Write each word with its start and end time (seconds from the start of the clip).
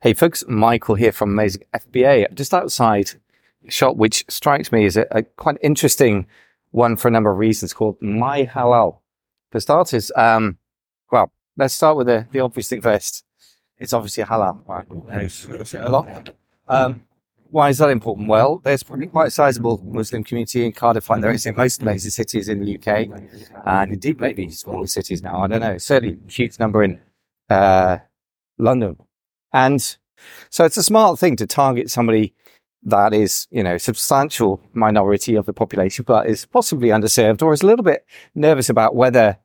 Hey 0.00 0.14
folks, 0.14 0.44
Michael 0.46 0.94
here 0.94 1.10
from 1.10 1.30
Amazing 1.30 1.64
FBA, 1.74 2.32
just 2.32 2.54
outside 2.54 3.10
shop 3.68 3.96
which 3.96 4.24
strikes 4.28 4.70
me 4.70 4.86
as 4.86 4.96
a, 4.96 5.08
a, 5.10 5.24
quite 5.24 5.56
interesting 5.60 6.28
one 6.70 6.94
for 6.94 7.08
a 7.08 7.10
number 7.10 7.32
of 7.32 7.38
reasons 7.38 7.72
called 7.72 8.00
My 8.00 8.44
Halal. 8.44 9.00
For 9.50 9.58
starters, 9.58 10.12
um, 10.14 10.58
well, 11.10 11.32
let's 11.56 11.74
start 11.74 11.96
with 11.96 12.06
the, 12.06 12.28
the 12.30 12.38
obvious 12.38 12.68
thing 12.68 12.80
first. 12.80 13.24
It's 13.76 13.92
obviously 13.92 14.22
halal. 14.22 14.60
Right? 14.68 14.86
A. 16.68 16.72
Um, 16.72 17.02
why 17.50 17.70
is 17.70 17.78
that 17.78 17.90
important? 17.90 18.28
Well, 18.28 18.60
there's 18.62 18.84
probably 18.84 19.08
quite 19.08 19.26
a 19.26 19.30
sizable 19.32 19.82
Muslim 19.84 20.22
community 20.22 20.64
in 20.64 20.70
Cardiff, 20.70 21.10
like 21.10 21.22
there 21.22 21.32
is 21.32 21.44
in 21.44 21.56
most 21.56 21.82
major 21.82 22.10
cities 22.10 22.48
in 22.48 22.64
the 22.64 22.76
UK, 22.76 23.08
and 23.66 23.92
indeed 23.92 24.20
maybe 24.20 24.48
smaller 24.50 24.86
cities 24.86 25.24
now. 25.24 25.42
I 25.42 25.48
don't 25.48 25.60
know. 25.60 25.76
Certainly, 25.76 26.18
huge 26.28 26.60
number 26.60 26.84
in 26.84 27.00
uh, 27.50 27.98
London, 28.58 28.96
and 29.52 29.96
so 30.50 30.64
it's 30.64 30.76
a 30.76 30.82
smart 30.82 31.18
thing 31.18 31.36
to 31.36 31.46
target 31.46 31.90
somebody 31.90 32.34
that 32.82 33.12
is, 33.12 33.46
you 33.50 33.62
know, 33.62 33.76
substantial 33.76 34.60
minority 34.72 35.34
of 35.34 35.46
the 35.46 35.52
population, 35.52 36.04
but 36.06 36.26
is 36.26 36.46
possibly 36.46 36.88
underserved 36.88 37.42
or 37.42 37.52
is 37.52 37.62
a 37.62 37.66
little 37.66 37.84
bit 37.84 38.06
nervous 38.34 38.68
about 38.68 38.94
whether, 38.94 39.38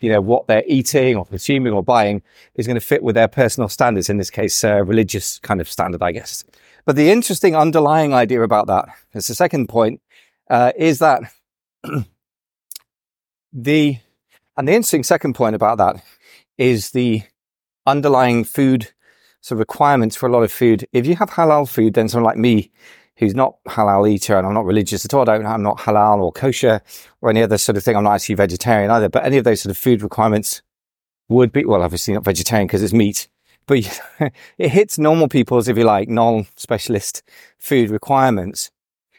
you 0.00 0.10
know, 0.10 0.20
what 0.20 0.46
they're 0.46 0.64
eating 0.66 1.16
or 1.16 1.24
consuming 1.24 1.72
or 1.72 1.82
buying 1.82 2.22
is 2.54 2.66
going 2.66 2.76
to 2.76 2.80
fit 2.80 3.02
with 3.02 3.14
their 3.14 3.28
personal 3.28 3.68
standards. 3.68 4.10
In 4.10 4.18
this 4.18 4.30
case, 4.30 4.62
uh, 4.64 4.84
religious 4.84 5.38
kind 5.40 5.60
of 5.60 5.68
standard, 5.68 6.02
I 6.02 6.12
guess. 6.12 6.44
But 6.84 6.96
the 6.96 7.10
interesting 7.10 7.56
underlying 7.56 8.12
idea 8.12 8.42
about 8.42 8.66
that, 8.66 8.88
as 9.14 9.26
the 9.26 9.34
second 9.34 9.68
point, 9.68 10.00
uh, 10.50 10.72
is 10.76 10.98
that 10.98 11.22
the, 13.52 13.98
and 14.56 14.68
the 14.68 14.72
interesting 14.72 15.04
second 15.04 15.34
point 15.34 15.54
about 15.54 15.78
that 15.78 16.04
is 16.58 16.90
the 16.90 17.22
underlying 17.86 18.44
food 18.44 18.92
so 19.44 19.54
requirements 19.54 20.16
for 20.16 20.26
a 20.26 20.32
lot 20.32 20.42
of 20.42 20.50
food. 20.50 20.88
If 20.94 21.06
you 21.06 21.16
have 21.16 21.28
halal 21.28 21.68
food, 21.68 21.92
then 21.92 22.08
someone 22.08 22.24
like 22.24 22.38
me, 22.38 22.72
who's 23.18 23.34
not 23.34 23.62
halal 23.68 24.08
eater 24.08 24.38
and 24.38 24.46
I'm 24.46 24.54
not 24.54 24.64
religious 24.64 25.04
at 25.04 25.12
all, 25.12 25.20
I 25.20 25.36
don't, 25.36 25.44
I'm 25.44 25.62
not 25.62 25.80
halal 25.80 26.22
or 26.22 26.32
kosher 26.32 26.80
or 27.20 27.28
any 27.28 27.42
other 27.42 27.58
sort 27.58 27.76
of 27.76 27.84
thing. 27.84 27.94
I'm 27.94 28.04
not 28.04 28.14
actually 28.14 28.36
vegetarian 28.36 28.90
either, 28.90 29.10
but 29.10 29.22
any 29.22 29.36
of 29.36 29.44
those 29.44 29.60
sort 29.60 29.70
of 29.70 29.76
food 29.76 30.00
requirements 30.00 30.62
would 31.28 31.52
be, 31.52 31.66
well, 31.66 31.82
obviously 31.82 32.14
not 32.14 32.24
vegetarian 32.24 32.66
because 32.66 32.82
it's 32.82 32.94
meat, 32.94 33.28
but 33.66 33.80
it 34.56 34.68
hits 34.70 34.98
normal 34.98 35.28
people's, 35.28 35.68
if 35.68 35.76
you 35.76 35.84
like, 35.84 36.08
non-specialist 36.08 37.22
food 37.58 37.90
requirements. 37.90 38.70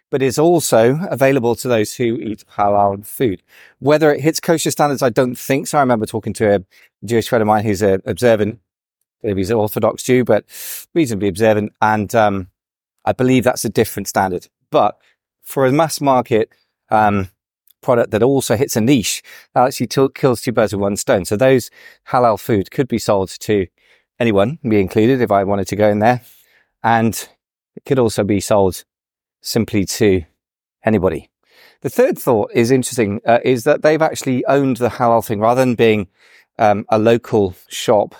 But 0.09 0.23
it's 0.23 0.39
also 0.39 0.97
available 1.11 1.55
to 1.57 1.67
those 1.67 1.93
who 1.93 2.15
eat 2.15 2.45
halal 2.57 3.05
food. 3.05 3.43
Whether 3.77 4.11
it 4.11 4.21
hits 4.21 4.39
kosher 4.39 4.71
standards, 4.71 5.03
I 5.03 5.09
don't 5.09 5.37
think 5.37 5.67
so. 5.67 5.77
I 5.77 5.81
remember 5.81 6.07
talking 6.07 6.33
to 6.33 6.55
a 6.55 6.65
Jewish 7.05 7.29
friend 7.29 7.43
of 7.43 7.47
mine 7.47 7.63
who's 7.63 7.83
an 7.83 8.01
observant, 8.07 8.59
he's 9.33 9.49
an 9.49 9.57
Orthodox 9.57 10.03
Jew, 10.03 10.23
but 10.23 10.45
reasonably 10.93 11.27
observant. 11.27 11.73
And 11.81 12.13
um, 12.13 12.49
I 13.05 13.13
believe 13.13 13.43
that's 13.43 13.65
a 13.65 13.69
different 13.69 14.07
standard. 14.07 14.47
But 14.71 14.97
for 15.41 15.65
a 15.65 15.71
mass 15.71 16.01
market 16.01 16.49
um, 16.89 17.29
product 17.81 18.11
that 18.11 18.23
also 18.23 18.55
hits 18.55 18.75
a 18.75 18.81
niche, 18.81 19.21
that 19.53 19.65
actually 19.65 19.87
t- 19.87 20.07
kills 20.13 20.41
two 20.41 20.51
birds 20.51 20.73
with 20.73 20.81
one 20.81 20.97
stone. 20.97 21.25
So 21.25 21.37
those 21.37 21.69
halal 22.09 22.39
food 22.39 22.71
could 22.71 22.87
be 22.87 22.97
sold 22.97 23.29
to 23.41 23.67
anyone, 24.19 24.59
me 24.63 24.79
included, 24.79 25.21
if 25.21 25.31
I 25.31 25.43
wanted 25.43 25.67
to 25.67 25.75
go 25.75 25.89
in 25.89 25.99
there. 25.99 26.21
And 26.83 27.27
it 27.75 27.85
could 27.85 27.99
also 27.99 28.23
be 28.23 28.39
sold 28.39 28.83
simply 29.41 29.85
to 29.85 30.23
anybody. 30.83 31.29
The 31.81 31.89
third 31.89 32.17
thought 32.17 32.51
is 32.53 32.71
interesting, 32.71 33.21
uh, 33.25 33.39
is 33.43 33.63
that 33.63 33.81
they've 33.81 34.01
actually 34.01 34.43
owned 34.45 34.77
the 34.77 34.89
halal 34.89 35.23
thing 35.23 35.39
rather 35.39 35.61
than 35.61 35.75
being 35.75 36.07
um, 36.57 36.85
a 36.89 36.97
local 36.97 37.55
shop 37.67 38.15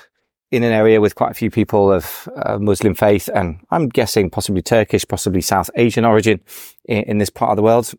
in 0.56 0.64
an 0.64 0.72
area 0.72 1.02
with 1.02 1.16
quite 1.16 1.32
a 1.32 1.36
few 1.36 1.52
people 1.52 1.92
of 1.92 2.30
uh, 2.46 2.58
Muslim 2.58 2.96
faith 2.96 3.30
and 3.34 3.60
I'm 3.72 3.90
guessing 3.90 4.30
possibly 4.30 4.62
Turkish, 4.62 5.06
possibly 5.08 5.42
South 5.42 5.70
Asian 5.76 6.06
origin 6.06 6.40
in, 6.86 7.04
in, 7.04 7.18
this 7.18 7.30
part 7.30 7.52
of 7.52 7.58
the 7.58 7.64
world. 7.64 7.92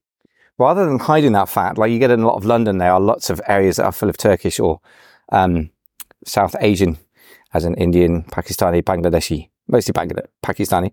Rather 0.58 0.86
than 0.86 0.98
hiding 0.98 1.32
that 1.32 1.48
fact, 1.48 1.76
like 1.76 1.90
you 1.92 1.98
get 1.98 2.10
in 2.10 2.20
a 2.20 2.26
lot 2.26 2.36
of 2.36 2.44
London, 2.44 2.78
there 2.78 2.92
are 2.92 3.00
lots 3.00 3.28
of 3.28 3.40
areas 3.46 3.76
that 3.76 3.84
are 3.84 3.92
full 3.92 4.08
of 4.08 4.16
Turkish 4.16 4.58
or 4.58 4.80
um, 5.30 5.70
South 6.24 6.56
Asian 6.60 6.96
as 7.52 7.64
in 7.64 7.74
Indian, 7.74 8.22
Pakistani, 8.24 8.82
Bangladeshi, 8.82 9.48
mostly 9.68 9.92
Bangladesh, 9.92 10.26
Pakistani. 10.42 10.92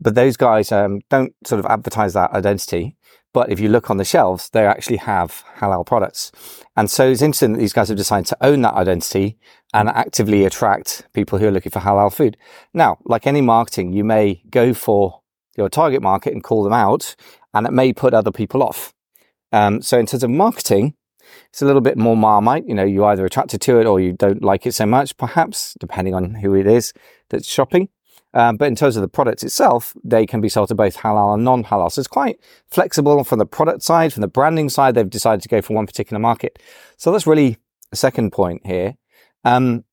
But 0.00 0.14
those 0.14 0.36
guys 0.36 0.70
um, 0.72 1.00
don't 1.10 1.34
sort 1.46 1.58
of 1.58 1.66
advertise 1.66 2.14
that 2.14 2.32
identity. 2.32 2.96
But 3.38 3.52
if 3.52 3.60
you 3.60 3.68
look 3.68 3.88
on 3.88 3.98
the 3.98 4.04
shelves, 4.04 4.50
they 4.50 4.66
actually 4.66 4.96
have 4.96 5.44
halal 5.58 5.86
products. 5.86 6.32
And 6.76 6.90
so 6.90 7.08
it's 7.08 7.22
interesting 7.22 7.52
that 7.52 7.60
these 7.60 7.72
guys 7.72 7.86
have 7.86 7.96
decided 7.96 8.26
to 8.26 8.36
own 8.44 8.62
that 8.62 8.74
identity 8.74 9.38
and 9.72 9.88
actively 9.88 10.44
attract 10.44 11.06
people 11.12 11.38
who 11.38 11.46
are 11.46 11.52
looking 11.52 11.70
for 11.70 11.78
halal 11.78 12.12
food. 12.12 12.36
Now, 12.74 12.98
like 13.04 13.28
any 13.28 13.40
marketing, 13.40 13.92
you 13.92 14.02
may 14.02 14.42
go 14.50 14.74
for 14.74 15.20
your 15.56 15.68
target 15.68 16.02
market 16.02 16.32
and 16.32 16.42
call 16.42 16.64
them 16.64 16.72
out, 16.72 17.14
and 17.54 17.64
it 17.64 17.72
may 17.72 17.92
put 17.92 18.12
other 18.12 18.32
people 18.32 18.60
off. 18.60 18.92
Um, 19.52 19.82
so 19.82 20.00
in 20.00 20.06
terms 20.06 20.24
of 20.24 20.30
marketing, 20.30 20.94
it's 21.50 21.62
a 21.62 21.64
little 21.64 21.80
bit 21.80 21.96
more 21.96 22.16
marmite. 22.16 22.66
You 22.66 22.74
know, 22.74 22.82
you 22.82 23.04
either 23.04 23.24
attracted 23.24 23.60
to 23.60 23.78
it 23.78 23.86
or 23.86 24.00
you 24.00 24.14
don't 24.14 24.42
like 24.42 24.66
it 24.66 24.72
so 24.72 24.84
much, 24.84 25.16
perhaps, 25.16 25.76
depending 25.78 26.12
on 26.12 26.34
who 26.34 26.56
it 26.56 26.66
is 26.66 26.92
that's 27.30 27.46
shopping. 27.46 27.88
Um, 28.38 28.56
but 28.56 28.68
in 28.68 28.76
terms 28.76 28.96
of 28.96 29.02
the 29.02 29.08
product 29.08 29.42
itself, 29.42 29.94
they 30.04 30.24
can 30.24 30.40
be 30.40 30.48
sold 30.48 30.68
to 30.68 30.74
both 30.74 30.98
halal 30.98 31.34
and 31.34 31.44
non-halal. 31.44 31.90
So 31.90 32.00
it's 32.00 32.08
quite 32.08 32.38
flexible 32.70 33.24
from 33.24 33.38
the 33.38 33.46
product 33.46 33.82
side, 33.82 34.12
from 34.12 34.20
the 34.20 34.28
branding 34.28 34.68
side. 34.68 34.94
They've 34.94 35.10
decided 35.10 35.42
to 35.42 35.48
go 35.48 35.60
for 35.60 35.74
one 35.74 35.86
particular 35.86 36.20
market. 36.20 36.58
So 36.96 37.10
that's 37.10 37.26
really 37.26 37.58
a 37.92 37.96
second 37.96 38.30
point 38.32 38.64
here. 38.64 38.96
Um, 39.44 39.84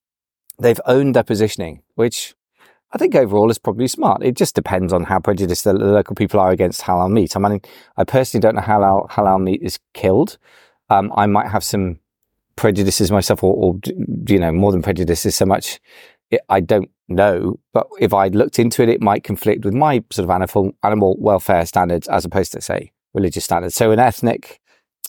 they've 0.60 0.80
owned 0.86 1.16
their 1.16 1.24
positioning, 1.24 1.82
which 1.96 2.36
I 2.94 2.98
think 2.98 3.16
overall 3.16 3.50
is 3.50 3.58
probably 3.58 3.88
smart. 3.88 4.24
It 4.24 4.36
just 4.36 4.56
depends 4.56 4.94
on 4.94 5.06
how 5.06 5.20
prejudiced 5.20 5.64
the 5.64 5.74
local 5.74 6.16
people 6.16 6.40
are 6.40 6.52
against 6.52 6.82
halal 6.82 7.12
meat. 7.12 7.36
I 7.36 7.40
mean, 7.40 7.62
I 7.98 8.04
personally 8.04 8.42
don't 8.42 8.56
know 8.56 8.62
how 8.62 8.80
halal, 8.80 9.10
halal 9.10 9.42
meat 9.42 9.62
is 9.64 9.80
killed 9.94 10.38
um, 10.90 11.12
I 11.16 11.26
might 11.26 11.50
have 11.50 11.64
some 11.64 12.00
prejudices 12.56 13.12
myself, 13.12 13.44
or, 13.44 13.54
or, 13.56 13.80
you 14.28 14.40
know, 14.40 14.52
more 14.52 14.72
than 14.72 14.82
prejudices 14.82 15.36
so 15.36 15.46
much. 15.46 15.80
It, 16.32 16.42
I 16.50 16.60
don't 16.60 16.90
know, 17.08 17.60
but 17.74 17.88
if 18.00 18.14
I 18.14 18.28
looked 18.28 18.60
into 18.60 18.82
it, 18.84 18.90
it 18.90 19.02
might 19.02 19.24
conflict 19.24 19.66
with 19.66 19.74
my 19.74 20.04
sort 20.12 20.24
of 20.24 20.30
animal 20.30 20.72
animal 20.84 21.16
welfare 21.20 21.66
standards 21.66 22.08
as 22.08 22.26
opposed 22.26 22.52
to 22.54 22.62
say 22.62 22.92
religious 23.14 23.46
standards. 23.46 23.76
So 23.76 23.92
an 23.92 24.00
ethnic, 24.00 24.60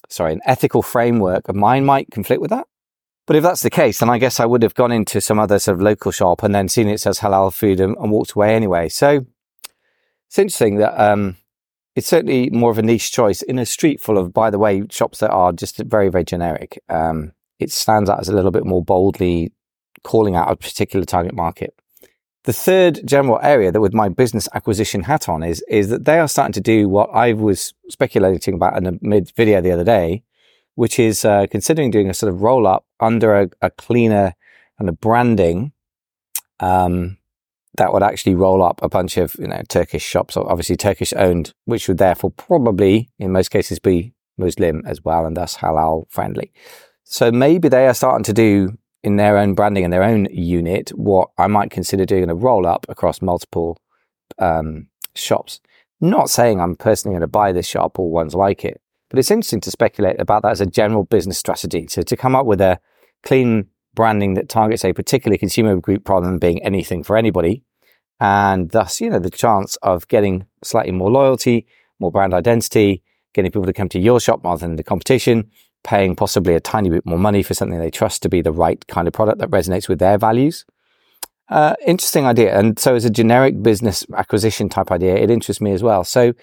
sorry, 0.08 0.32
an 0.32 0.40
ethical 0.44 0.82
framework 0.82 1.48
of 1.48 1.56
mine 1.56 1.84
might 1.84 2.10
conflict 2.10 2.40
with 2.40 2.50
that. 2.50 2.66
But 3.26 3.36
if 3.36 3.42
that's 3.42 3.62
the 3.62 3.70
case, 3.70 3.98
then 3.98 4.10
I 4.10 4.18
guess 4.18 4.38
I 4.38 4.46
would 4.46 4.62
have 4.62 4.74
gone 4.74 4.92
into 4.92 5.20
some 5.20 5.38
other 5.38 5.58
sort 5.58 5.76
of 5.76 5.82
local 5.82 6.12
shop 6.12 6.42
and 6.42 6.54
then 6.54 6.68
seen 6.68 6.88
it 6.88 7.00
says 7.00 7.18
halal 7.18 7.52
food 7.52 7.80
and, 7.80 7.96
and 7.96 8.12
walked 8.12 8.32
away 8.32 8.54
anyway. 8.54 8.88
So 8.88 9.26
it's 10.28 10.38
interesting 10.38 10.76
that 10.76 11.00
um, 11.00 11.36
it's 11.96 12.06
certainly 12.06 12.50
more 12.50 12.70
of 12.70 12.78
a 12.78 12.82
niche 12.82 13.10
choice 13.10 13.42
in 13.42 13.58
a 13.58 13.66
street 13.66 14.00
full 14.00 14.16
of, 14.16 14.32
by 14.32 14.50
the 14.50 14.58
way, 14.58 14.84
shops 14.90 15.18
that 15.18 15.30
are 15.30 15.52
just 15.52 15.78
very, 15.78 16.08
very 16.08 16.24
generic. 16.24 16.78
Um, 16.88 17.32
it 17.58 17.72
stands 17.72 18.08
out 18.08 18.20
as 18.20 18.28
a 18.28 18.34
little 18.34 18.52
bit 18.52 18.64
more 18.64 18.84
boldly 18.84 19.52
calling 20.04 20.36
out 20.36 20.50
a 20.50 20.56
particular 20.56 21.04
target 21.04 21.34
market. 21.34 21.74
The 22.46 22.52
third 22.52 23.00
general 23.04 23.40
area 23.42 23.72
that 23.72 23.80
with 23.80 23.92
my 23.92 24.08
business 24.08 24.48
acquisition 24.54 25.02
hat 25.02 25.28
on 25.28 25.42
is, 25.42 25.64
is 25.68 25.88
that 25.88 26.04
they 26.04 26.20
are 26.20 26.28
starting 26.28 26.52
to 26.52 26.60
do 26.60 26.88
what 26.88 27.10
I 27.12 27.32
was 27.32 27.74
speculating 27.88 28.54
about 28.54 28.76
in 28.76 28.86
a 28.86 28.92
mid 29.00 29.32
video 29.34 29.60
the 29.60 29.72
other 29.72 29.82
day, 29.82 30.22
which 30.76 31.00
is 31.00 31.24
uh, 31.24 31.48
considering 31.50 31.90
doing 31.90 32.08
a 32.08 32.14
sort 32.14 32.32
of 32.32 32.42
roll 32.42 32.68
up 32.68 32.86
under 33.00 33.34
a, 33.34 33.50
a 33.62 33.70
cleaner 33.70 34.36
and 34.78 34.88
a 34.88 34.92
branding 34.92 35.72
um, 36.60 37.18
that 37.78 37.92
would 37.92 38.04
actually 38.04 38.36
roll 38.36 38.62
up 38.62 38.80
a 38.80 38.88
bunch 38.88 39.16
of 39.16 39.34
you 39.40 39.48
know 39.48 39.62
Turkish 39.68 40.04
shops, 40.04 40.36
obviously 40.36 40.76
Turkish 40.76 41.12
owned, 41.14 41.52
which 41.64 41.88
would 41.88 41.98
therefore 41.98 42.30
probably 42.30 43.10
in 43.18 43.32
most 43.32 43.48
cases 43.48 43.80
be 43.80 44.14
Muslim 44.38 44.84
as 44.86 45.02
well, 45.02 45.26
and 45.26 45.36
thus 45.36 45.56
halal 45.56 46.08
friendly. 46.10 46.52
So 47.02 47.32
maybe 47.32 47.68
they 47.68 47.88
are 47.88 47.94
starting 47.94 48.22
to 48.22 48.32
do 48.32 48.78
in 49.06 49.16
their 49.16 49.38
own 49.38 49.54
branding 49.54 49.84
and 49.84 49.92
their 49.92 50.02
own 50.02 50.26
unit 50.32 50.90
what 50.90 51.28
I 51.38 51.46
might 51.46 51.70
consider 51.70 52.04
doing 52.04 52.28
a 52.28 52.34
roll 52.34 52.66
up 52.66 52.84
across 52.88 53.22
multiple 53.22 53.78
um, 54.38 54.88
shops. 55.14 55.60
Not 56.00 56.28
saying 56.28 56.60
I'm 56.60 56.74
personally 56.74 57.14
going 57.14 57.20
to 57.20 57.28
buy 57.28 57.52
this 57.52 57.66
shop 57.66 57.98
or 57.98 58.10
ones 58.10 58.34
like 58.34 58.64
it, 58.64 58.80
but 59.08 59.20
it's 59.20 59.30
interesting 59.30 59.60
to 59.60 59.70
speculate 59.70 60.20
about 60.20 60.42
that 60.42 60.50
as 60.50 60.60
a 60.60 60.66
general 60.66 61.04
business 61.04 61.38
strategy. 61.38 61.86
So 61.88 62.02
to 62.02 62.16
come 62.16 62.34
up 62.34 62.46
with 62.46 62.60
a 62.60 62.80
clean 63.22 63.68
branding 63.94 64.34
that 64.34 64.48
targets 64.48 64.84
a 64.84 64.92
particular 64.92 65.38
consumer 65.38 65.76
group 65.76 66.08
rather 66.08 66.26
than 66.26 66.38
being 66.38 66.62
anything 66.62 67.04
for 67.04 67.16
anybody. 67.16 67.62
And 68.18 68.70
thus, 68.70 69.00
you 69.00 69.08
know, 69.08 69.20
the 69.20 69.30
chance 69.30 69.76
of 69.76 70.08
getting 70.08 70.46
slightly 70.64 70.92
more 70.92 71.10
loyalty, 71.10 71.66
more 72.00 72.10
brand 72.10 72.34
identity, 72.34 73.02
getting 73.34 73.52
people 73.52 73.66
to 73.66 73.72
come 73.72 73.88
to 73.90 74.00
your 74.00 74.18
shop 74.18 74.44
rather 74.44 74.66
than 74.66 74.76
the 74.76 74.82
competition, 74.82 75.50
paying 75.90 76.16
possibly 76.16 76.54
a 76.54 76.60
tiny 76.60 76.90
bit 76.90 77.06
more 77.06 77.18
money 77.28 77.42
for 77.42 77.54
something 77.54 77.78
they 77.78 77.90
trust 77.90 78.22
to 78.22 78.28
be 78.28 78.42
the 78.42 78.56
right 78.64 78.80
kind 78.88 79.06
of 79.08 79.14
product 79.14 79.38
that 79.38 79.50
resonates 79.50 79.88
with 79.88 80.00
their 80.00 80.18
values. 80.18 80.64
Uh, 81.48 81.74
interesting 81.86 82.26
idea. 82.26 82.58
And 82.58 82.78
so 82.78 82.94
as 82.94 83.04
a 83.04 83.10
generic 83.20 83.62
business 83.62 84.04
acquisition 84.22 84.68
type 84.68 84.90
idea, 84.90 85.14
it 85.14 85.30
interests 85.30 85.62
me 85.62 85.72
as 85.72 85.82
well. 85.82 86.02
So 86.04 86.34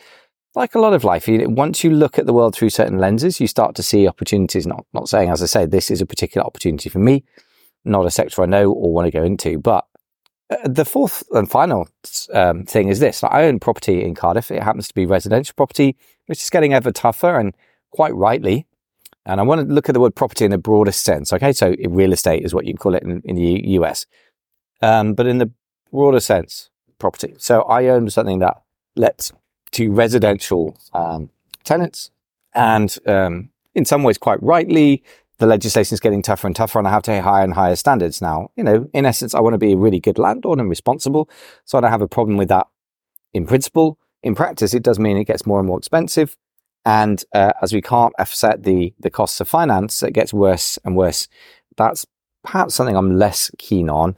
like 0.55 0.75
a 0.75 0.79
lot 0.79 0.93
of 0.93 1.03
life, 1.03 1.25
once 1.63 1.83
you 1.83 1.91
look 1.91 2.17
at 2.17 2.25
the 2.25 2.33
world 2.33 2.55
through 2.55 2.69
certain 2.69 2.99
lenses, 2.99 3.41
you 3.41 3.47
start 3.47 3.75
to 3.75 3.83
see 3.83 4.07
opportunities. 4.07 4.65
Not, 4.65 4.85
not 4.93 5.09
saying, 5.09 5.29
as 5.29 5.43
I 5.43 5.47
say, 5.47 5.65
this 5.65 5.91
is 5.91 6.01
a 6.01 6.05
particular 6.05 6.45
opportunity 6.47 6.89
for 6.89 6.99
me, 6.99 7.23
not 7.83 8.05
a 8.05 8.11
sector 8.11 8.43
I 8.43 8.45
know 8.45 8.71
or 8.71 8.93
want 8.93 9.07
to 9.07 9.19
go 9.19 9.25
into, 9.25 9.59
but 9.59 9.83
Uh, 10.49 10.67
the 10.79 10.85
fourth 10.85 11.23
and 11.31 11.47
final 11.49 11.87
um, 12.33 12.65
thing 12.65 12.89
is 12.89 12.99
this. 12.99 13.23
I 13.23 13.47
own 13.47 13.59
property 13.59 13.95
in 14.05 14.13
Cardiff. 14.13 14.51
It 14.51 14.63
happens 14.63 14.87
to 14.87 14.93
be 14.93 15.05
residential 15.05 15.55
property, 15.55 15.95
which 16.27 16.41
is 16.43 16.49
getting 16.49 16.73
ever 16.73 16.91
tougher 16.91 17.39
and 17.39 17.55
quite 17.97 18.15
rightly. 18.27 18.65
And 19.25 19.39
I 19.39 19.43
want 19.43 19.67
to 19.67 19.73
look 19.73 19.89
at 19.89 19.93
the 19.93 19.99
word 19.99 20.15
property 20.15 20.45
in 20.45 20.51
the 20.51 20.57
broadest 20.57 21.03
sense. 21.03 21.31
Okay. 21.31 21.53
So 21.53 21.75
real 21.87 22.13
estate 22.13 22.43
is 22.43 22.53
what 22.53 22.65
you 22.65 22.73
call 22.73 22.95
it 22.95 23.03
in, 23.03 23.21
in 23.23 23.35
the 23.35 23.61
US. 23.79 24.05
Um, 24.81 25.13
but 25.13 25.27
in 25.27 25.37
the 25.37 25.51
broader 25.91 26.19
sense, 26.19 26.69
property. 26.99 27.35
So 27.37 27.61
I 27.63 27.87
own 27.87 28.09
something 28.09 28.39
that 28.39 28.61
lets 28.95 29.31
to 29.71 29.91
residential 29.91 30.77
um, 30.93 31.29
tenants. 31.63 32.11
And 32.53 32.95
um, 33.05 33.49
in 33.73 33.85
some 33.85 34.03
ways, 34.03 34.17
quite 34.17 34.41
rightly, 34.43 35.03
the 35.39 35.47
legislation 35.47 35.93
is 35.95 35.99
getting 35.99 36.21
tougher 36.21 36.47
and 36.47 36.55
tougher, 36.55 36.79
and 36.79 36.87
I 36.87 36.91
have 36.91 37.03
to 37.03 37.21
higher 37.21 37.43
and 37.43 37.53
higher 37.53 37.75
standards 37.75 38.21
now. 38.21 38.49
You 38.55 38.63
know, 38.63 38.89
in 38.93 39.05
essence, 39.05 39.33
I 39.33 39.39
want 39.39 39.55
to 39.55 39.57
be 39.57 39.73
a 39.73 39.77
really 39.77 39.99
good 39.99 40.19
landlord 40.19 40.59
and 40.59 40.69
responsible. 40.69 41.29
So 41.65 41.77
I 41.77 41.81
don't 41.81 41.91
have 41.91 42.01
a 42.01 42.07
problem 42.07 42.37
with 42.37 42.49
that 42.49 42.67
in 43.33 43.45
principle. 43.45 43.97
In 44.21 44.35
practice, 44.35 44.73
it 44.73 44.83
does 44.83 44.99
mean 44.99 45.17
it 45.17 45.25
gets 45.25 45.45
more 45.45 45.59
and 45.59 45.67
more 45.67 45.77
expensive. 45.77 46.37
And 46.85 47.23
uh, 47.33 47.53
as 47.61 47.73
we 47.73 47.81
can't 47.81 48.13
offset 48.19 48.63
the 48.63 48.93
the 48.99 49.09
costs 49.09 49.39
of 49.39 49.47
finance, 49.47 50.03
it 50.03 50.13
gets 50.13 50.33
worse 50.33 50.77
and 50.83 50.95
worse. 50.95 51.27
That's 51.77 52.05
perhaps 52.43 52.75
something 52.75 52.95
I'm 52.95 53.17
less 53.17 53.49
keen 53.57 53.89
on. 53.89 54.17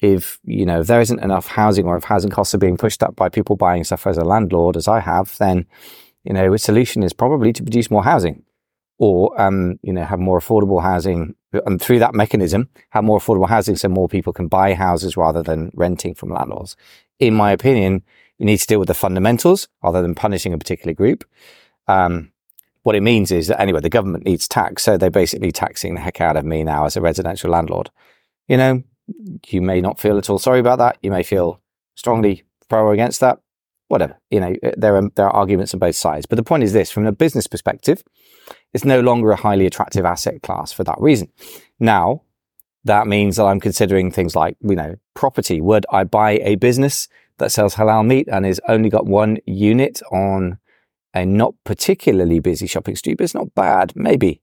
If 0.00 0.38
you 0.44 0.64
know 0.64 0.80
if 0.80 0.86
there 0.86 1.00
isn't 1.00 1.22
enough 1.22 1.48
housing, 1.48 1.86
or 1.86 1.96
if 1.96 2.04
housing 2.04 2.30
costs 2.30 2.54
are 2.54 2.58
being 2.58 2.76
pushed 2.76 3.02
up 3.02 3.16
by 3.16 3.28
people 3.28 3.56
buying 3.56 3.84
stuff 3.84 4.06
as 4.06 4.16
a 4.16 4.24
landlord, 4.24 4.76
as 4.76 4.88
I 4.88 5.00
have, 5.00 5.36
then 5.38 5.66
you 6.24 6.32
know 6.32 6.52
a 6.52 6.58
solution 6.58 7.02
is 7.02 7.12
probably 7.12 7.52
to 7.52 7.62
produce 7.62 7.90
more 7.90 8.04
housing, 8.04 8.42
or 8.98 9.38
um, 9.40 9.78
you 9.82 9.92
know 9.92 10.04
have 10.04 10.20
more 10.20 10.40
affordable 10.40 10.80
housing, 10.80 11.34
and 11.66 11.82
through 11.82 11.98
that 11.98 12.14
mechanism 12.14 12.68
have 12.90 13.04
more 13.04 13.18
affordable 13.18 13.48
housing, 13.48 13.76
so 13.76 13.88
more 13.88 14.08
people 14.08 14.32
can 14.32 14.46
buy 14.48 14.72
houses 14.72 15.16
rather 15.16 15.42
than 15.42 15.70
renting 15.74 16.14
from 16.14 16.30
landlords. 16.30 16.76
In 17.18 17.34
my 17.34 17.50
opinion, 17.50 18.04
you 18.38 18.46
need 18.46 18.58
to 18.58 18.66
deal 18.66 18.78
with 18.78 18.88
the 18.88 18.94
fundamentals 18.94 19.68
rather 19.82 20.00
than 20.00 20.14
punishing 20.14 20.54
a 20.54 20.58
particular 20.58 20.94
group. 20.94 21.24
Um, 21.88 22.32
what 22.82 22.94
it 22.94 23.02
means 23.02 23.30
is 23.30 23.48
that 23.48 23.60
anyway, 23.60 23.80
the 23.80 23.90
government 23.90 24.24
needs 24.24 24.48
tax, 24.48 24.82
so 24.82 24.96
they're 24.96 25.10
basically 25.10 25.52
taxing 25.52 25.94
the 25.94 26.00
heck 26.00 26.20
out 26.20 26.36
of 26.36 26.44
me 26.44 26.64
now 26.64 26.84
as 26.84 26.96
a 26.96 27.00
residential 27.00 27.50
landlord. 27.50 27.90
You 28.46 28.56
know, 28.56 28.82
you 29.48 29.60
may 29.60 29.80
not 29.80 30.00
feel 30.00 30.16
at 30.16 30.30
all 30.30 30.38
sorry 30.38 30.60
about 30.60 30.78
that. 30.78 30.98
You 31.02 31.10
may 31.10 31.22
feel 31.22 31.60
strongly 31.94 32.44
pro 32.68 32.84
or 32.84 32.92
against 32.92 33.20
that. 33.20 33.40
Whatever. 33.88 34.18
You 34.30 34.40
know, 34.40 34.54
there 34.76 34.96
are 34.96 35.10
there 35.14 35.26
are 35.26 35.34
arguments 35.34 35.74
on 35.74 35.80
both 35.80 35.96
sides. 35.96 36.26
But 36.26 36.36
the 36.36 36.42
point 36.42 36.62
is 36.62 36.72
this: 36.72 36.90
from 36.90 37.06
a 37.06 37.12
business 37.12 37.46
perspective, 37.46 38.02
it's 38.72 38.84
no 38.84 39.00
longer 39.00 39.30
a 39.30 39.36
highly 39.36 39.66
attractive 39.66 40.04
asset 40.04 40.42
class 40.42 40.72
for 40.72 40.84
that 40.84 41.00
reason. 41.00 41.32
Now, 41.80 42.22
that 42.84 43.06
means 43.06 43.36
that 43.36 43.44
I'm 43.44 43.60
considering 43.60 44.10
things 44.10 44.36
like, 44.36 44.56
you 44.60 44.76
know, 44.76 44.96
property. 45.14 45.60
Would 45.60 45.86
I 45.90 46.04
buy 46.04 46.32
a 46.42 46.56
business 46.56 47.08
that 47.38 47.52
sells 47.52 47.74
halal 47.74 48.06
meat 48.06 48.28
and 48.30 48.44
has 48.44 48.60
only 48.68 48.88
got 48.88 49.06
one 49.06 49.38
unit 49.46 50.00
on 50.10 50.58
a 51.14 51.24
not 51.24 51.54
particularly 51.64 52.40
busy 52.40 52.66
shopping 52.66 52.96
street, 52.96 53.18
but 53.18 53.24
it's 53.24 53.34
not 53.34 53.54
bad. 53.54 53.92
Maybe. 53.96 54.40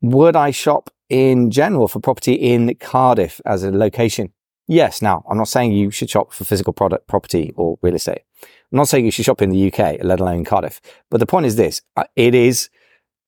Would 0.00 0.36
I 0.36 0.50
shop 0.50 0.90
in 1.08 1.50
general 1.50 1.88
for 1.88 2.00
property 2.00 2.34
in 2.34 2.74
Cardiff 2.76 3.40
as 3.44 3.62
a 3.62 3.70
location? 3.70 4.32
Yes. 4.68 5.02
Now, 5.02 5.24
I'm 5.28 5.38
not 5.38 5.48
saying 5.48 5.72
you 5.72 5.90
should 5.90 6.10
shop 6.10 6.32
for 6.32 6.44
physical 6.44 6.72
product, 6.72 7.06
property 7.06 7.52
or 7.56 7.78
real 7.82 7.94
estate. 7.94 8.22
I'm 8.42 8.78
not 8.78 8.88
saying 8.88 9.04
you 9.04 9.10
should 9.10 9.24
shop 9.24 9.42
in 9.42 9.50
the 9.50 9.72
UK, 9.72 9.98
let 10.02 10.20
alone 10.20 10.44
Cardiff. 10.44 10.80
But 11.10 11.18
the 11.18 11.26
point 11.26 11.46
is 11.46 11.56
this: 11.56 11.82
uh, 11.96 12.04
it 12.16 12.34
is 12.34 12.70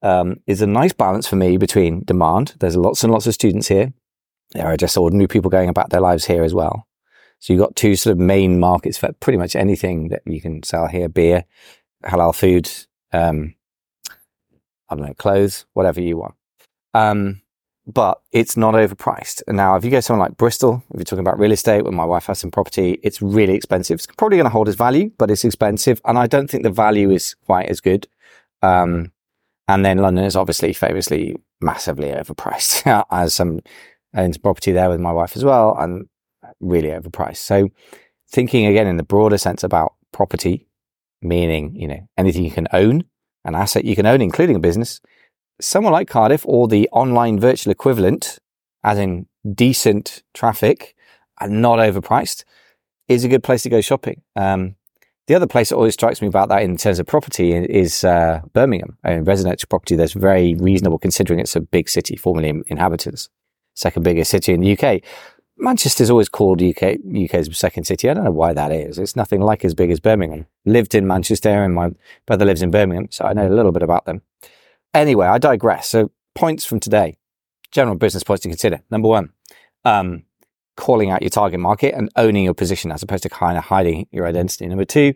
um, 0.02 0.40
is 0.46 0.62
a 0.62 0.66
nice 0.66 0.92
balance 0.92 1.26
for 1.26 1.36
me 1.36 1.56
between 1.56 2.04
demand. 2.04 2.54
There's 2.60 2.76
lots 2.76 3.04
and 3.04 3.12
lots 3.12 3.26
of 3.26 3.34
students 3.34 3.68
here. 3.68 3.92
There 4.52 4.66
are 4.66 4.76
just 4.76 4.96
ordinary 4.96 5.28
people 5.28 5.50
going 5.50 5.68
about 5.68 5.90
their 5.90 6.00
lives 6.00 6.26
here 6.26 6.44
as 6.44 6.54
well. 6.54 6.86
So 7.40 7.52
you've 7.52 7.60
got 7.60 7.76
two 7.76 7.96
sort 7.96 8.12
of 8.12 8.18
main 8.18 8.58
markets 8.58 8.96
for 8.96 9.12
pretty 9.12 9.36
much 9.36 9.54
anything 9.54 10.08
that 10.08 10.22
you 10.24 10.40
can 10.40 10.62
sell 10.62 10.86
here: 10.86 11.08
beer, 11.08 11.44
halal 12.04 12.34
food, 12.34 12.70
um, 13.12 13.54
I 14.88 14.94
don't 14.94 15.06
know, 15.06 15.14
clothes, 15.14 15.66
whatever 15.72 16.00
you 16.00 16.16
want. 16.16 16.34
Um, 16.92 17.40
but 17.86 18.20
it's 18.32 18.56
not 18.56 18.74
overpriced. 18.74 19.42
Now, 19.48 19.76
if 19.76 19.84
you 19.84 19.90
go 19.90 20.00
somewhere 20.00 20.26
like 20.28 20.38
Bristol, 20.38 20.82
if 20.90 20.96
you're 20.96 21.04
talking 21.04 21.20
about 21.20 21.38
real 21.38 21.52
estate, 21.52 21.84
when 21.84 21.94
my 21.94 22.04
wife 22.04 22.26
has 22.26 22.38
some 22.38 22.50
property, 22.50 22.98
it's 23.02 23.20
really 23.20 23.54
expensive. 23.54 23.96
It's 23.96 24.06
probably 24.06 24.38
going 24.38 24.46
to 24.46 24.50
hold 24.50 24.68
its 24.68 24.76
value, 24.76 25.10
but 25.18 25.30
it's 25.30 25.44
expensive. 25.44 26.00
And 26.04 26.18
I 26.18 26.26
don't 26.26 26.48
think 26.48 26.62
the 26.62 26.70
value 26.70 27.10
is 27.10 27.34
quite 27.44 27.66
as 27.66 27.80
good. 27.80 28.06
Um, 28.62 29.12
and 29.68 29.84
then 29.84 29.98
London 29.98 30.24
is 30.24 30.36
obviously 30.36 30.72
famously 30.72 31.36
massively 31.60 32.08
overpriced, 32.08 33.04
as 33.10 33.34
some 33.34 33.60
owns 34.14 34.38
property 34.38 34.72
there 34.72 34.88
with 34.88 35.00
my 35.00 35.12
wife 35.12 35.36
as 35.36 35.44
well, 35.44 35.76
and 35.78 36.08
really 36.60 36.88
overpriced. 36.88 37.38
So, 37.38 37.68
thinking 38.30 38.66
again 38.66 38.86
in 38.86 38.96
the 38.96 39.02
broader 39.02 39.38
sense 39.38 39.62
about 39.62 39.94
property, 40.12 40.66
meaning, 41.22 41.74
you 41.74 41.88
know, 41.88 42.08
anything 42.16 42.44
you 42.44 42.50
can 42.50 42.68
own, 42.72 43.04
an 43.44 43.54
asset 43.54 43.84
you 43.84 43.96
can 43.96 44.06
own, 44.06 44.20
including 44.20 44.56
a 44.56 44.60
business. 44.60 45.00
Somewhere 45.60 45.92
like 45.92 46.08
Cardiff 46.08 46.44
or 46.46 46.68
the 46.68 46.88
online 46.90 47.38
virtual 47.38 47.70
equivalent, 47.70 48.38
as 48.82 48.98
in 48.98 49.26
decent 49.52 50.22
traffic 50.32 50.94
and 51.40 51.62
not 51.62 51.78
overpriced, 51.78 52.44
is 53.08 53.24
a 53.24 53.28
good 53.28 53.42
place 53.42 53.62
to 53.62 53.68
go 53.68 53.80
shopping. 53.80 54.22
Um, 54.36 54.76
the 55.26 55.34
other 55.34 55.46
place 55.46 55.70
that 55.70 55.76
always 55.76 55.94
strikes 55.94 56.20
me 56.20 56.28
about 56.28 56.50
that 56.50 56.62
in 56.62 56.76
terms 56.76 56.98
of 56.98 57.06
property 57.06 57.52
is 57.52 58.04
uh, 58.04 58.42
Birmingham. 58.52 58.98
In 59.04 59.24
residential 59.24 59.66
property, 59.68 59.96
there's 59.96 60.12
very 60.12 60.54
reasonable 60.54 60.98
considering 60.98 61.40
it's 61.40 61.56
a 61.56 61.60
big 61.60 61.88
city, 61.88 62.16
4 62.16 62.34
million 62.34 62.62
inhabitants, 62.66 63.30
second 63.74 64.02
biggest 64.02 64.30
city 64.30 64.52
in 64.52 64.60
the 64.60 64.76
UK. 64.76 65.02
Manchester's 65.56 66.10
always 66.10 66.28
called 66.28 66.62
UK 66.62 66.98
UK's 67.14 67.56
second 67.56 67.84
city. 67.84 68.10
I 68.10 68.14
don't 68.14 68.24
know 68.24 68.30
why 68.30 68.52
that 68.52 68.72
is. 68.72 68.98
It's 68.98 69.14
nothing 69.14 69.40
like 69.40 69.64
as 69.64 69.74
big 69.74 69.90
as 69.90 70.00
Birmingham. 70.00 70.46
Lived 70.64 70.94
in 70.94 71.06
Manchester, 71.06 71.62
and 71.62 71.74
my 71.74 71.90
brother 72.26 72.44
lives 72.44 72.62
in 72.62 72.70
Birmingham, 72.70 73.08
so 73.10 73.24
I 73.24 73.32
know 73.32 73.46
a 73.46 73.54
little 73.54 73.72
bit 73.72 73.82
about 73.82 74.04
them. 74.04 74.22
Anyway, 74.92 75.26
I 75.26 75.38
digress. 75.38 75.88
So 75.88 76.10
points 76.34 76.64
from 76.64 76.80
today, 76.80 77.16
general 77.70 77.96
business 77.96 78.24
points 78.24 78.42
to 78.42 78.48
consider. 78.48 78.82
Number 78.90 79.08
one, 79.08 79.30
um, 79.84 80.24
calling 80.76 81.10
out 81.10 81.22
your 81.22 81.30
target 81.30 81.60
market 81.60 81.94
and 81.94 82.10
owning 82.16 82.44
your 82.44 82.54
position 82.54 82.90
as 82.90 83.02
opposed 83.02 83.22
to 83.22 83.28
kind 83.28 83.56
of 83.56 83.64
hiding 83.64 84.08
your 84.10 84.26
identity. 84.26 84.66
Number 84.66 84.84
two, 84.84 85.14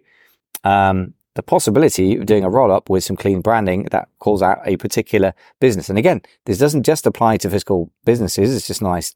um, 0.63 1.15
the 1.35 1.43
possibility 1.43 2.17
of 2.17 2.27
doing 2.27 2.45
a 2.45 2.51
roll 2.51 2.73
up 2.73 2.91
with 2.91 3.05
some 3.05 3.17
clean 3.17 3.41
branding 3.41 3.85
that 3.91 4.09
calls 4.19 4.43
out 4.43 4.59
a 4.65 4.77
particular 4.77 5.35
business. 5.61 5.89
And 5.89 5.99
again, 5.99 6.23
this 6.47 6.59
doesn't 6.59 6.85
just 6.85 7.07
apply 7.07 7.37
to 7.39 7.51
physical 7.51 7.93
businesses. 8.05 8.55
It's 8.55 8.67
just 8.67 8.83
nice 8.83 9.15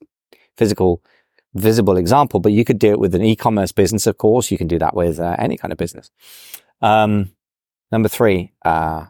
physical 0.56 1.02
visible 1.54 1.96
example, 1.96 2.40
but 2.40 2.52
you 2.52 2.64
could 2.64 2.78
do 2.78 2.90
it 2.90 2.99
with 2.99 3.14
an 3.14 3.22
e-commerce 3.22 3.72
business. 3.72 4.06
Of 4.06 4.19
course, 4.19 4.50
you 4.50 4.58
can 4.58 4.69
do 4.69 4.78
that 4.78 4.94
with 4.94 5.19
uh, 5.19 5.37
any 5.38 5.56
kind 5.56 5.73
of 5.73 5.78
business. 5.78 6.11
Um, 6.80 7.32
number 7.90 8.09
three, 8.09 8.52
uh, 8.64 9.06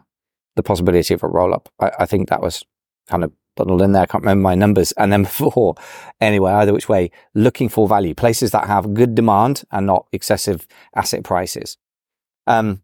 the 0.55 0.63
possibility 0.63 1.13
of 1.13 1.23
a 1.23 1.27
roll 1.27 1.53
up. 1.53 1.69
I, 1.79 1.91
I, 1.99 2.05
think 2.05 2.29
that 2.29 2.41
was 2.41 2.63
kind 3.07 3.23
of 3.23 3.31
bundled 3.55 3.81
in 3.81 3.93
there. 3.93 4.03
I 4.03 4.05
can't 4.05 4.23
remember 4.23 4.43
my 4.43 4.55
numbers. 4.55 4.91
And 4.93 5.11
then 5.11 5.25
four, 5.25 5.75
anyway, 6.21 6.51
either 6.51 6.73
which 6.73 6.89
way, 6.89 7.11
looking 7.33 7.69
for 7.69 7.87
value, 7.87 8.13
places 8.13 8.51
that 8.51 8.67
have 8.67 8.93
good 8.93 9.15
demand 9.15 9.63
and 9.71 9.87
not 9.87 10.07
excessive 10.11 10.67
asset 10.95 11.23
prices. 11.23 11.77
Um, 12.45 12.83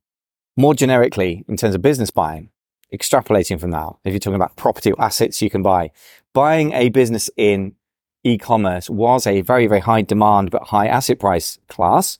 more 0.58 0.74
generically, 0.74 1.46
in 1.48 1.58
terms 1.58 1.76
of 1.76 1.82
business 1.82 2.12
buying, 2.12 2.50
extrapolating 2.94 3.60
from 3.60 3.72
that, 3.72 3.94
if 4.04 4.12
you're 4.14 4.20
talking 4.20 4.36
about 4.36 4.56
property 4.56 4.92
or 4.92 5.02
assets 5.02 5.42
you 5.42 5.50
can 5.50 5.62
buy, 5.62 5.92
buying 6.34 6.72
a 6.74 6.90
business 6.90 7.30
in 7.38 7.76
e-commerce 8.24 8.90
was 8.90 9.26
a 9.26 9.42
very, 9.42 9.68
very 9.68 9.80
high 9.82 10.02
demand, 10.02 10.52
but 10.52 10.64
high 10.64 10.88
asset 10.88 11.20
price 11.20 11.58
class 11.68 12.18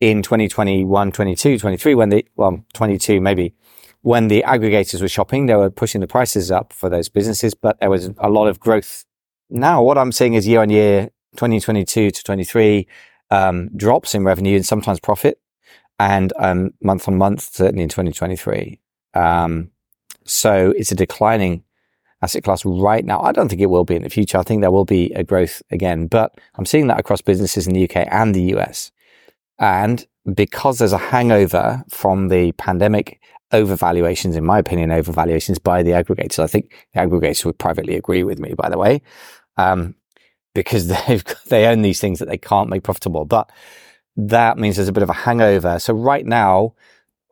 in 0.00 0.22
2021, 0.22 1.12
22, 1.12 1.58
23, 1.58 1.94
when 1.94 2.08
the, 2.08 2.26
well, 2.36 2.64
22 2.74 3.20
maybe, 3.20 3.54
when 4.02 4.28
the 4.28 4.42
aggregators 4.46 5.00
were 5.00 5.08
shopping, 5.08 5.46
they 5.46 5.54
were 5.54 5.70
pushing 5.70 6.00
the 6.00 6.06
prices 6.06 6.50
up 6.50 6.72
for 6.72 6.88
those 6.88 7.08
businesses, 7.08 7.54
but 7.54 7.78
there 7.80 7.90
was 7.90 8.10
a 8.18 8.28
lot 8.28 8.48
of 8.48 8.58
growth. 8.58 9.04
Now, 9.48 9.82
what 9.82 9.96
I'm 9.96 10.10
seeing 10.10 10.34
is 10.34 10.46
year 10.46 10.60
on 10.60 10.70
year, 10.70 11.10
2022 11.36 12.10
to 12.10 12.24
23, 12.24 12.88
um, 13.30 13.68
drops 13.76 14.14
in 14.14 14.24
revenue 14.24 14.56
and 14.56 14.66
sometimes 14.66 14.98
profit 14.98 15.40
and, 15.98 16.32
um, 16.38 16.72
month 16.82 17.06
on 17.06 17.16
month, 17.16 17.54
certainly 17.54 17.84
in 17.84 17.88
2023. 17.88 18.80
Um, 19.14 19.70
so 20.24 20.72
it's 20.76 20.90
a 20.90 20.96
declining 20.96 21.62
asset 22.22 22.44
class 22.44 22.64
right 22.64 23.04
now. 23.04 23.20
I 23.20 23.32
don't 23.32 23.48
think 23.48 23.60
it 23.60 23.70
will 23.70 23.84
be 23.84 23.96
in 23.96 24.02
the 24.02 24.10
future. 24.10 24.38
I 24.38 24.42
think 24.42 24.60
there 24.60 24.70
will 24.70 24.84
be 24.84 25.12
a 25.14 25.24
growth 25.24 25.62
again, 25.70 26.06
but 26.06 26.34
I'm 26.54 26.66
seeing 26.66 26.86
that 26.86 27.00
across 27.00 27.20
businesses 27.20 27.66
in 27.66 27.74
the 27.74 27.84
UK 27.84 28.06
and 28.10 28.34
the 28.34 28.54
US. 28.54 28.92
And 29.58 30.06
because 30.34 30.78
there's 30.78 30.92
a 30.92 30.98
hangover 30.98 31.84
from 31.88 32.28
the 32.28 32.52
pandemic 32.52 33.20
overvaluations, 33.52 34.36
in 34.36 34.44
my 34.44 34.58
opinion, 34.58 34.90
overvaluations 34.90 35.62
by 35.62 35.82
the 35.82 35.90
aggregators, 35.90 36.38
I 36.38 36.46
think 36.46 36.72
the 36.94 37.00
aggregators 37.00 37.44
would 37.44 37.58
privately 37.58 37.96
agree 37.96 38.22
with 38.22 38.38
me, 38.38 38.54
by 38.54 38.68
the 38.68 38.78
way, 38.78 39.02
um, 39.56 39.94
because 40.54 40.86
they've, 41.06 41.24
they 41.48 41.66
own 41.66 41.82
these 41.82 42.00
things 42.00 42.18
that 42.20 42.28
they 42.28 42.38
can't 42.38 42.70
make 42.70 42.84
profitable. 42.84 43.24
But 43.24 43.50
that 44.16 44.58
means 44.58 44.76
there's 44.76 44.88
a 44.88 44.92
bit 44.92 45.02
of 45.02 45.10
a 45.10 45.14
hangover. 45.14 45.78
So 45.78 45.94
right 45.94 46.24
now, 46.24 46.74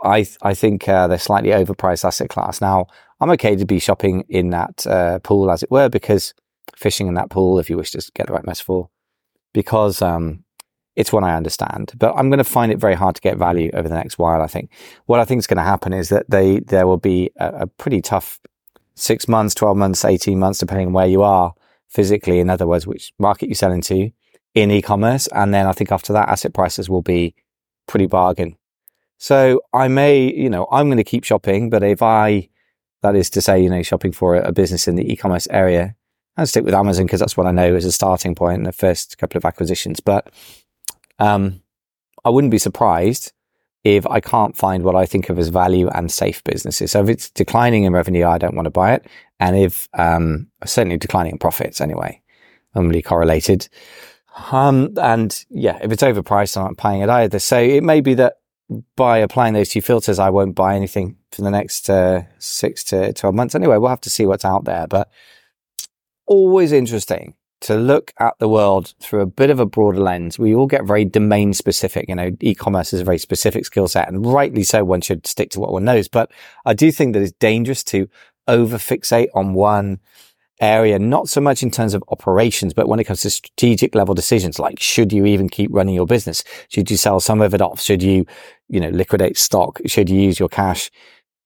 I, 0.03 0.27
I 0.43 0.55
think 0.55 0.89
uh, 0.89 1.07
they're 1.07 1.19
slightly 1.19 1.51
overpriced 1.51 2.05
asset 2.05 2.31
class. 2.31 2.61
Now, 2.61 2.87
I'm 3.21 3.31
okay 3.31 3.57
to 3.57 3.67
be 3.67 3.79
shopping 3.79 4.25
in 4.29 4.51
that 4.51 4.87
uh, 4.87 5.19
pool, 5.21 5.51
as 5.51 5.63
it 5.63 5.71
were, 5.71 5.89
because 5.89 6.35
fishing 6.75 7.07
in 7.07 7.15
that 7.15 7.31
pool, 7.31 7.59
if 7.59 7.69
you 7.69 7.77
wish 7.77 7.91
to 7.93 8.11
get 8.15 8.27
the 8.27 8.33
right 8.33 8.47
metaphor, 8.47 8.89
because 9.53 10.01
um, 10.01 10.45
it's 10.97 11.13
one 11.13 11.25
I 11.25 11.37
understand, 11.37 11.93
but 11.97 12.15
I'm 12.17 12.31
going 12.31 12.39
to 12.39 12.45
find 12.45 12.73
it 12.73 12.79
very 12.79 12.95
hard 12.95 13.15
to 13.17 13.21
get 13.21 13.37
value 13.37 13.71
over 13.75 13.89
the 13.89 13.95
next 13.95 14.19
while. 14.19 14.43
I 14.43 14.47
think 14.47 14.71
what 15.07 15.21
I 15.21 15.25
think 15.25 15.41
is 15.41 15.47
going 15.47 15.59
to 15.59 15.63
happen 15.63 15.93
is 15.93 16.09
that 16.09 16.29
they, 16.29 16.61
there 16.61 16.87
will 16.87 16.99
be 16.99 17.31
a, 17.37 17.63
a 17.63 17.67
pretty 17.67 18.01
tough 18.01 18.41
six 18.95 19.29
months, 19.29 19.55
12 19.55 19.77
months, 19.77 20.05
18 20.05 20.39
months, 20.39 20.59
depending 20.59 20.89
on 20.89 20.93
where 20.93 21.07
you 21.07 21.23
are 21.23 21.55
physically. 21.89 22.39
In 22.39 22.51
other 22.51 22.67
words, 22.67 22.87
which 22.87 23.13
market 23.19 23.49
you 23.49 23.55
sell 23.55 23.73
into 23.73 24.11
in 24.55 24.71
e-commerce. 24.71 25.27
And 25.29 25.55
then 25.55 25.67
I 25.67 25.73
think 25.73 25.93
after 25.93 26.13
that, 26.13 26.29
asset 26.29 26.55
prices 26.55 26.89
will 26.89 27.03
be 27.03 27.35
pretty 27.87 28.07
bargain. 28.07 28.57
So 29.19 29.61
I 29.73 29.89
may, 29.89 30.33
you 30.33 30.49
know, 30.49 30.67
I'm 30.71 30.89
going 30.89 30.97
to 30.97 31.05
keep 31.05 31.25
shopping, 31.25 31.71
but 31.71 31.83
if 31.83 32.03
I, 32.03 32.49
that 33.03 33.17
is 33.17 33.31
to 33.31 33.41
say, 33.41 33.63
you 33.63 33.71
know, 33.71 33.83
shopping 33.83 34.13
for 34.13 34.37
a, 34.37 34.53
business 34.53 34.87
in 34.87 34.97
the 34.97 35.11
e-commerce 35.13 35.49
area, 35.51 35.97
I'll 36.37 36.47
stick 36.47 36.65
with 36.65 36.75
Amazon 36.75 37.07
because 37.07 37.21
that's 37.21 37.37
what 37.37 37.47
I 37.47 37.51
know 37.51 37.75
as 37.75 37.85
a 37.85 37.93
starting 37.93 38.35
point 38.35 38.59
in 38.59 38.65
the 38.65 38.73
first 38.73 39.19
couple 39.19 39.39
of 39.39 39.45
acquisitions. 39.45 40.01
But 40.01 40.31
um, 41.19 41.63
I 42.25 42.31
wouldn't 42.31 42.51
be 42.51 42.59
surprised 42.59 43.33
if 43.83 44.07
I 44.07 44.21
can't 44.21 44.57
find 44.57 44.85
what 44.85 44.95
I 44.95 45.07
think 45.07 45.31
of 45.31 45.39
as 45.39 45.49
value 45.49 45.89
and 45.89 46.13
safe 46.13 46.45
businesses. 46.45 46.93
So 46.93 47.03
if 47.03 47.09
it's 47.09 47.31
declining 47.31 47.85
in 47.85 47.93
revenue, 47.93 48.27
I 48.27 48.39
don't 48.39 48.55
want 48.55 48.67
to 48.67 48.71
buy 48.71 48.93
it. 48.93 49.07
And 49.39 49.57
if, 49.57 49.89
um, 49.95 50.49
certainly 50.65 50.99
declining 50.99 51.33
in 51.33 51.39
profits 51.39 51.81
anyway, 51.81 52.21
normally 52.75 53.01
correlated. 53.01 53.69
Um, 54.53 54.91
and 55.01 55.45
yeah, 55.49 55.79
if 55.83 55.93
it's 55.93 56.03
overpriced, 56.03 56.57
I'm 56.57 56.65
not 56.65 56.77
paying 56.77 57.01
it 57.01 57.09
either. 57.09 57.39
So 57.39 57.59
it 57.59 57.83
may 57.83 58.01
be 58.01 58.15
that 58.15 58.35
by 58.97 59.19
applying 59.19 59.55
those 59.55 59.71
two 59.71 59.81
filters, 59.81 60.19
I 60.19 60.31
won't 60.31 60.55
buy 60.55 60.77
anything 60.77 61.17
for 61.33 61.43
the 61.43 61.51
next, 61.51 61.91
uh, 61.91 62.23
six 62.39 62.85
to 62.85 63.13
12 63.13 63.35
months. 63.35 63.55
Anyway, 63.55 63.77
we'll 63.77 63.91
have 63.91 64.01
to 64.03 64.11
see 64.11 64.27
what's 64.27 64.45
out 64.45 64.65
there, 64.65 64.87
but 64.87 65.11
always 66.27 66.71
interesting 66.71 67.35
to 67.61 67.75
look 67.75 68.13
at 68.19 68.39
the 68.39 68.49
world 68.49 68.95
through 69.01 69.21
a 69.21 69.27
bit 69.27 69.51
of 69.51 69.61
a 69.61 69.67
broader 69.67 70.01
lens. 70.01 70.39
We 70.39 70.55
all 70.55 70.67
get 70.67 70.87
very 70.87 71.05
domain 71.05 71.53
specific. 71.53 72.09
You 72.09 72.15
know, 72.15 72.31
e-commerce 72.41 72.93
is 72.93 73.01
a 73.01 73.05
very 73.05 73.19
specific 73.19 73.67
skill 73.67 73.89
set 73.89 74.09
and 74.09 74.25
rightly 74.25 74.63
so 74.63 74.85
one 74.85 75.03
should 75.03 75.27
stick 75.27 75.51
to 75.51 75.61
what 75.61 75.73
one 75.73 75.85
knows. 75.85 76.09
But 76.09 76.33
I 76.65 76.73
do 76.73 76.91
think 76.91 77.13
that 77.13 77.23
it's 77.23 77.33
dangerous 77.33 77.85
to 77.85 78.09
over 78.49 78.79
fixate 78.79 79.29
on 79.35 79.53
one 79.53 80.01
area, 80.61 80.99
not 80.99 81.29
so 81.29 81.41
much 81.41 81.63
in 81.63 81.71
terms 81.71 81.95
of 81.95 82.05
operations, 82.09 82.75
but 82.75 82.89
when 82.89 83.01
it 83.01 83.05
comes 83.05 83.23
to 83.23 83.31
strategic 83.31 83.95
level 83.95 84.15
decisions, 84.15 84.59
like 84.59 84.81
should 84.81 85.13
you 85.13 85.27
even 85.27 85.49
keep 85.49 85.71
running 85.73 85.95
your 85.95 86.07
business? 86.07 86.45
Should 86.69 86.91
you 86.91 86.97
sell 86.97 87.21
some 87.21 87.41
of 87.41 87.55
it 87.55 87.63
off? 87.63 87.81
Should 87.81 88.03
you, 88.03 88.27
you 88.69 88.81
know, 88.81 88.91
liquidate 88.91 89.37
stock? 89.39 89.81
Should 89.87 90.11
you 90.11 90.21
use 90.21 90.39
your 90.39 90.49
cash 90.49 90.91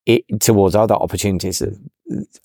it, 0.07 0.25
towards 0.41 0.75
other 0.75 0.95
opportunities. 0.95 1.63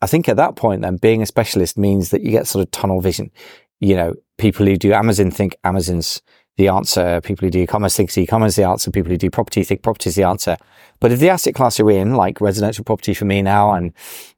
I 0.01 0.07
think 0.07 0.29
at 0.29 0.37
that 0.37 0.55
point, 0.55 0.81
then 0.81 0.97
being 0.97 1.21
a 1.21 1.25
specialist 1.25 1.77
means 1.77 2.11
that 2.11 2.21
you 2.21 2.31
get 2.31 2.47
sort 2.47 2.63
of 2.63 2.71
tunnel 2.71 3.01
vision. 3.01 3.31
You 3.79 3.95
know, 3.95 4.13
people 4.37 4.65
who 4.65 4.77
do 4.77 4.93
Amazon 4.93 5.31
think 5.31 5.55
Amazon's 5.63 6.21
the 6.57 6.67
answer. 6.67 7.21
People 7.21 7.45
who 7.45 7.51
do 7.51 7.61
e-commerce 7.61 7.95
think 7.95 8.17
e-commerce 8.17 8.51
is 8.51 8.55
the 8.57 8.67
answer. 8.67 8.91
People 8.91 9.11
who 9.11 9.17
do 9.17 9.29
property 9.29 9.63
think 9.63 9.81
property 9.81 10.09
is 10.09 10.15
the 10.15 10.23
answer. 10.23 10.57
But 10.99 11.11
if 11.11 11.19
the 11.19 11.29
asset 11.29 11.55
class 11.55 11.79
you're 11.79 11.91
in, 11.91 12.15
like 12.15 12.41
residential 12.41 12.83
property 12.83 13.13
for 13.13 13.25
me 13.25 13.41
now 13.41 13.73
and 13.73 13.93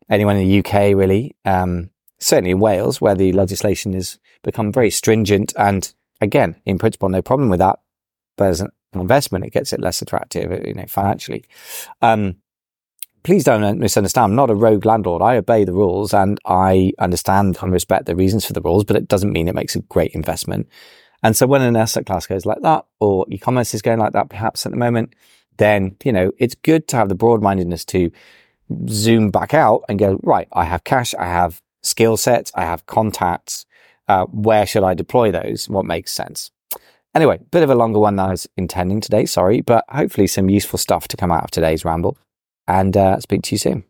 anyone 0.10 0.38
in 0.38 0.48
the 0.48 0.60
UK 0.60 0.96
really, 0.96 1.36
um, 1.46 1.90
certainly 2.22 2.52
in 2.52 2.60
Wales 2.60 3.02
where 3.02 3.16
the 3.16 3.34
legislation 3.34 3.94
has 3.94 4.20
become 4.44 4.72
very 4.72 4.90
stringent 4.90 5.54
and 5.58 5.94
again, 6.22 6.56
in 6.66 6.78
principle, 6.78 7.10
no 7.10 7.22
problem 7.22 7.50
with 7.50 7.60
that. 7.60 7.80
But 8.38 8.50
as 8.50 8.62
an 8.62 8.70
investment, 8.94 9.46
it 9.46 9.54
gets 9.54 9.74
it 9.74 9.82
less 9.82 10.02
attractive, 10.02 10.66
you 10.66 10.74
know, 10.74 10.86
financially. 10.88 11.44
Um, 12.02 12.38
please 13.24 13.44
don't 13.44 13.80
misunderstand. 13.80 14.32
I'm 14.32 14.36
not 14.36 14.50
a 14.50 14.56
rogue 14.56 14.86
landlord. 14.86 15.22
I 15.22 15.38
obey 15.38 15.66
the 15.66 15.74
rules 15.74 16.14
and 16.14 16.40
I 16.46 16.94
understand 17.00 17.58
and 17.62 17.72
respect 17.72 18.06
the 18.06 18.16
reasons 18.16 18.46
for 18.46 18.54
the 18.54 18.62
rules, 18.62 18.84
but 18.84 18.96
it 18.96 19.08
doesn't 19.08 19.34
mean 19.34 19.48
it 19.48 19.56
makes 19.56 19.76
a 19.76 19.82
great 19.82 20.12
investment. 20.12 20.70
And 21.24 21.36
so 21.36 21.46
when 21.46 21.62
an 21.62 21.76
asset 21.76 22.06
class 22.06 22.26
goes 22.26 22.46
like 22.46 22.62
that, 22.62 22.86
or 23.00 23.26
e-commerce 23.30 23.74
is 23.74 23.82
going 23.82 24.00
like 24.00 24.14
that, 24.14 24.30
perhaps 24.30 24.66
at 24.66 24.72
the 24.72 24.78
moment, 24.78 25.14
then, 25.58 25.96
you 26.04 26.12
know, 26.12 26.32
it's 26.40 26.56
good 26.56 26.88
to 26.90 26.98
have 26.98 27.10
the 27.10 27.16
broad 27.16 27.42
mindedness 27.42 27.86
to 27.86 28.12
zoom 28.88 29.30
back 29.30 29.54
out 29.54 29.84
and 29.88 30.00
go, 30.00 30.20
right, 30.24 30.48
I 30.54 30.64
have 30.64 30.84
cash, 30.84 31.14
I 31.14 31.26
have 31.26 31.62
skill 31.82 32.18
sets, 32.18 32.52
I 32.56 32.64
have 32.64 32.86
contacts. 32.86 33.66
Uh, 34.08 34.26
where 34.26 34.66
should 34.66 34.84
I 34.84 34.94
deploy 34.94 35.32
those? 35.32 35.70
What 35.70 35.86
makes 35.86 36.12
sense? 36.12 36.52
Anyway, 37.14 37.40
bit 37.52 37.64
of 37.64 37.70
a 37.70 37.76
longer 37.76 38.00
one 38.00 38.16
than 38.16 38.28
I 38.28 38.32
was 38.32 38.48
intending 38.56 39.02
today. 39.02 39.26
Sorry, 39.26 39.62
but 39.62 39.84
hopefully 39.90 40.28
some 40.28 40.50
useful 40.50 40.80
stuff 40.80 41.08
to 41.10 41.18
come 41.18 41.32
out 41.32 41.44
of 41.44 41.52
today's 41.52 41.84
ramble 41.84 42.18
and 42.68 42.96
uh, 42.96 43.20
speak 43.20 43.42
to 43.44 43.56
you 43.56 43.58
soon. 43.58 43.84